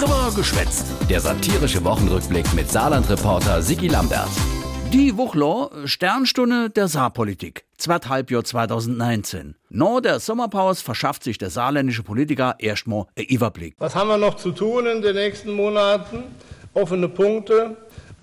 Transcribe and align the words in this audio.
Drüber 0.00 0.32
geschwätzt. 0.34 0.86
Der 1.10 1.20
satirische 1.20 1.84
Wochenrückblick 1.84 2.54
mit 2.54 2.70
Saarland-Reporter 2.70 3.60
Sigi 3.60 3.88
Lambert. 3.88 4.30
Die 4.94 5.14
Wuchler 5.18 5.68
Sternstunde 5.84 6.70
der 6.70 6.88
Saarpolitik. 6.88 7.66
Halbjahr 8.08 8.42
2019. 8.42 9.56
Nach 9.68 10.00
der 10.00 10.18
Sommerpause 10.18 10.82
verschafft 10.82 11.22
sich 11.22 11.36
der 11.36 11.50
saarländische 11.50 12.02
Politiker 12.02 12.54
erstmal 12.58 13.08
einen 13.14 13.26
Überblick. 13.26 13.74
Was 13.76 13.94
haben 13.94 14.08
wir 14.08 14.16
noch 14.16 14.36
zu 14.36 14.52
tun 14.52 14.86
in 14.86 15.02
den 15.02 15.16
nächsten 15.16 15.52
Monaten? 15.52 16.22
Offene 16.72 17.10
Punkte. 17.10 17.76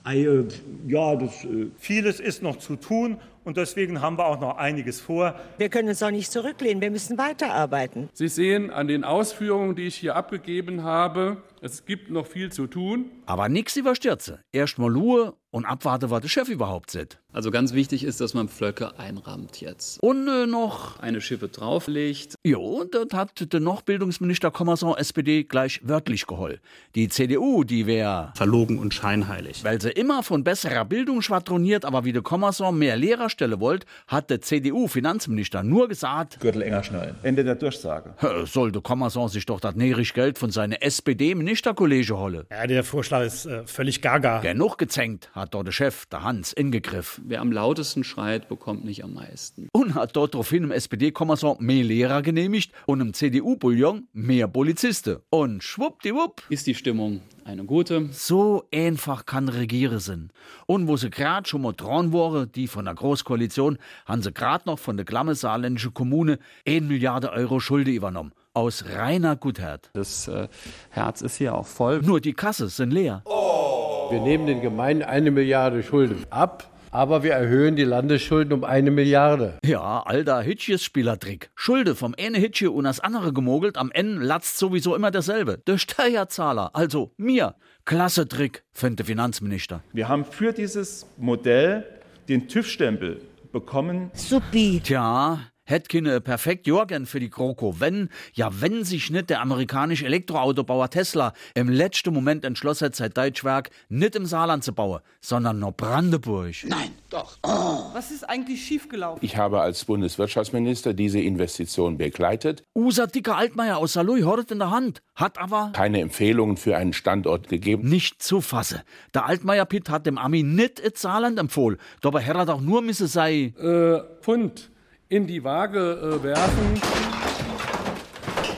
Äh, 0.04 0.46
ja, 0.88 1.16
das, 1.16 1.44
äh, 1.44 1.68
vieles 1.78 2.20
ist 2.20 2.41
noch 2.41 2.57
zu 2.57 2.78
tun 2.78 3.18
und 3.48 3.55
deswegen 3.55 4.02
haben 4.02 4.18
wir 4.18 4.25
auch 4.25 4.41
noch 4.41 4.57
einiges 4.57 5.00
vor. 5.00 5.34
Wir 5.57 5.70
können 5.70 5.88
uns 5.88 6.04
auch 6.04 6.11
nicht 6.11 6.29
zurücklehnen, 6.29 6.82
wir 6.82 6.91
müssen 6.91 7.18
weiterarbeiten. 7.18 8.09
Sie 8.11 8.27
sehen 8.27 8.70
an 8.71 8.89
den 8.89 9.05
Ausführungen, 9.05 9.73
die 9.73 9.88
ich 9.88 9.96
hier 9.96 10.18
abgegeben 10.18 10.84
habe, 10.84 11.38
es 11.61 11.86
gibt 11.86 12.11
noch 12.11 12.28
viel 12.28 12.52
zu 12.52 12.68
tun. 12.68 13.10
Aber 13.25 13.50
nix 13.50 13.75
überstürze. 13.75 14.39
Erstmal 14.52 14.91
Ruhe 14.91 15.33
und 15.50 15.65
abwarte, 15.65 16.11
was 16.11 16.21
der 16.21 16.28
Chef 16.28 16.50
überhaupt 16.50 16.91
sieht. 16.91 17.19
Also 17.33 17.52
ganz 17.52 17.74
wichtig 17.74 18.04
ist, 18.04 18.21
dass 18.21 18.33
man 18.33 18.47
Pflöcke 18.47 18.97
einrammt 19.00 19.60
jetzt. 19.60 20.02
Und 20.04 20.27
äh, 20.27 20.46
noch 20.46 21.00
eine 21.00 21.21
Schippe 21.21 21.47
drauflegt. 21.47 22.36
Jo, 22.43 22.83
das 22.83 23.07
hat 23.14 23.54
der 23.54 23.60
noch 23.60 23.82
Bildungsminister 23.82 24.52
Kommerson 24.52 24.96
SPD 24.97 25.43
gleich 25.43 25.82
wörtlich 25.83 26.27
geholt. 26.27 26.61
Die 26.96 27.10
CDU, 27.10 27.64
die 27.64 27.88
wäre 27.88 28.33
verlogen 28.36 28.77
und 28.77 28.93
scheinheilig. 28.93 29.64
Weil 29.64 29.82
sie 29.82 29.91
immer 29.91 30.21
von 30.21 30.43
besserer 30.43 30.86
Bildung 30.86 31.21
schwadroniert, 31.21 31.86
aber 31.86 32.05
wie 32.05 32.14
der 32.14 32.22
Kommerson 32.22 32.77
mehr 32.77 32.97
Lehrerstelle 33.38 33.59
wollt, 33.59 33.86
hat 34.08 34.30
der 34.30 34.41
CDU-Finanzminister 34.41 35.64
nur 35.64 35.88
gesagt: 35.88 36.39
Gürtel 36.39 36.61
enger 36.61 36.83
schnallen. 36.83 37.16
Ende 37.23 37.44
der 37.44 37.55
Durchsage. 37.55 38.13
Sollte 38.45 38.81
Kommerson 38.81 39.30
sich 39.30 39.45
doch 39.45 39.59
das 39.59 39.75
nährig 39.75 40.13
Geld 40.13 40.38
von 40.38 40.52
seiner 40.52 40.81
SPD-Ministerkollege 40.81 42.17
holle. 42.17 42.45
Ja, 42.52 42.66
der 42.67 42.83
Vorschlag 42.83 43.23
ist 43.25 43.45
äh, 43.45 43.66
völlig 43.66 44.02
gaga. 44.02 44.39
Genug 44.39 44.77
gezänkt, 44.77 45.29
hat 45.33 45.53
dort 45.53 45.67
der 45.67 45.71
Chef, 45.71 46.05
der 46.07 46.23
Hans, 46.23 46.53
ingegriff. 46.53 47.21
Wer 47.23 47.41
am 47.41 47.52
lautesten 47.52 48.03
schreit, 48.03 48.49
bekommt 48.49 48.85
nicht 48.85 49.03
am 49.03 49.13
meisten. 49.13 49.67
Und 49.72 49.95
hat 49.95 50.16
dort 50.16 50.33
daraufhin 50.33 50.63
im 50.63 50.72
SPD-Kommissar 50.72 51.57
mehr 51.59 51.83
Lehrer 51.83 52.22
genehmigt 52.22 52.72
und 52.85 53.01
im 53.01 53.13
CDU-Bouillon 53.13 54.07
mehr 54.13 54.47
Polizisten. 54.47 55.17
Und 55.29 55.63
schwuppdiwupp 55.63 56.44
ist 56.49 56.67
die 56.67 56.75
Stimmung 56.75 57.22
eine 57.48 57.64
gute. 57.64 58.09
So 58.12 58.66
einfach 58.73 59.26
kann 59.26 59.48
Regieren 59.48 60.00
sein. 60.00 60.31
Und 60.66 60.88
wo 60.88 60.98
sie 60.98 61.09
grad 61.09 61.48
schon 61.48 61.62
mal 61.62 61.73
dran 61.73 62.12
waren, 62.12 62.52
die 62.52 62.67
von 62.67 62.86
der 62.86 62.94
Großkoalition, 62.94 63.78
haben 64.06 64.22
sie 64.22 64.34
grad 64.34 64.66
noch 64.66 64.80
von 64.80 64.98
der 64.98 65.06
klamme 65.06 65.34
saarländischen 65.34 65.94
Kommune 65.94 66.40
1 66.68 66.88
Milliarde 66.88 67.31
Euro 67.31 67.59
Schulde 67.59 67.92
übernommen. 67.92 68.34
Aus 68.53 68.86
reiner 68.94 69.36
Gutheit. 69.36 69.90
Das 69.94 70.28
äh, 70.28 70.48
Herz 70.90 71.22
ist 71.22 71.38
hier 71.38 71.56
auch 71.56 71.68
voll. 71.68 72.02
Nur 72.02 72.20
die 72.20 72.34
Kasse 72.34 72.68
sind 72.68 72.92
leer. 72.92 73.22
Oh. 73.25 74.12
Wir 74.12 74.20
nehmen 74.20 74.45
den 74.45 74.62
Gemeinden 74.62 75.03
eine 75.03 75.31
Milliarde 75.31 75.84
Schulden 75.84 76.25
ab 76.30 76.70
aber 76.91 77.23
wir 77.23 77.33
erhöhen 77.33 77.75
die 77.75 77.83
Landesschulden 77.83 78.53
um 78.53 78.63
eine 78.63 78.91
Milliarde. 78.91 79.59
Ja, 79.63 80.03
alter 80.05 80.41
Hitches-Spielertrick. 80.41 81.49
Schulde 81.55 81.95
vom 81.95 82.16
eine 82.17 82.38
Hitche 82.38 82.71
und 82.71 82.85
das 82.85 82.99
andere 82.99 83.33
gemogelt, 83.33 83.77
am 83.77 83.91
Ende 83.91 84.23
latzt 84.23 84.57
sowieso 84.57 84.95
immer 84.95 85.11
derselbe. 85.11 85.59
Der 85.67 85.77
Steuerzahler, 85.77 86.71
also 86.73 87.11
mir. 87.17 87.55
Klasse 87.85 88.27
Trick, 88.27 88.63
findet 88.73 88.99
der 88.99 89.05
Finanzminister. 89.05 89.81
Wir 89.94 90.09
haben 90.09 90.25
für 90.25 90.52
dieses 90.52 91.05
Modell 91.17 91.85
den 92.27 92.47
TÜV-Stempel 92.47 93.22
bekommen. 93.51 94.11
Supi. 94.13 94.81
Tja, 94.83 95.39
hätt 95.67 95.89
keine 95.89 96.21
perfekt 96.21 96.65
Jorgen 96.65 97.05
für 97.05 97.19
die 97.19 97.29
GroKo, 97.29 97.79
wenn, 97.79 98.09
ja 98.33 98.49
wenn 98.61 98.85
sich 98.85 99.11
nicht 99.11 99.29
der 99.29 99.41
amerikanische 99.41 100.05
Elektroautobauer 100.05 100.89
Tesla 100.89 101.33
im 101.53 101.69
letzten 101.69 102.13
Moment 102.13 102.45
entschlossen 102.45 102.85
hat, 102.85 102.95
sein 102.95 103.11
Deutschwerk 103.13 103.69
nicht 103.89 104.15
im 104.15 104.25
Saarland 104.25 104.63
zu 104.63 104.73
bauen, 104.73 105.01
sondern 105.19 105.59
nur 105.59 105.73
Brandenburg. 105.73 106.55
Nein, 106.63 106.91
doch. 107.09 107.38
Oh. 107.43 107.83
Was 107.93 108.11
ist 108.11 108.23
eigentlich 108.27 108.65
schiefgelaufen? 108.65 109.23
Ich 109.23 109.35
habe 109.35 109.59
als 109.59 109.83
Bundeswirtschaftsminister 109.85 110.94
diese 110.94 111.19
Investition 111.19 111.97
begleitet. 111.97 112.63
Unser 112.73 113.07
dicker 113.07 113.35
Altmaier 113.35 113.77
aus 113.77 113.94
Saarlouis 113.94 114.25
hat 114.25 114.51
in 114.51 114.59
der 114.59 114.72
Hand, 114.72 115.01
hat 115.16 115.38
aber 115.38 115.72
keine 115.73 116.00
Empfehlungen 116.00 116.56
für 116.56 116.77
einen 116.77 116.94
Standort 116.94 117.50
gegeben. 117.50 117.89
Nicht 117.89 118.23
zu 118.23 118.39
fassen. 118.39 118.81
Der 119.13 119.25
Altmaier 119.25 119.66
Pitt 119.66 119.89
hat 119.89 120.06
dem 120.06 120.17
Ami 120.17 120.44
nicht 120.44 120.79
ins 120.79 121.01
Saarland 121.01 121.38
empfohlen. 121.39 121.77
Dabei 122.01 122.22
hätte 122.22 122.39
er 122.39 122.45
doch 122.45 122.61
nur 122.61 122.81
müsse 122.81 123.07
sei. 123.07 123.53
Äh, 123.59 124.01
Pfund 124.22 124.69
in 125.09 125.28
die 125.28 125.44
Waage 125.44 125.79
äh, 125.79 126.23
werfen. 126.23 126.81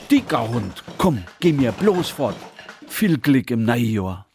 Dicker 0.09 0.47
Hund, 0.49 0.83
komm, 0.97 1.23
geh 1.39 1.53
mir 1.53 1.71
bloß 1.71 2.09
fort. 2.09 2.35
Viel 2.87 3.17
Glück 3.19 3.51
im 3.51 3.63
Neujahr. 3.65 4.25